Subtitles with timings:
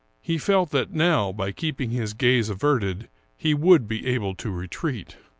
[0.19, 3.07] He felt that now, by keeping his gaze averted,
[3.37, 5.15] he would be able to retreat.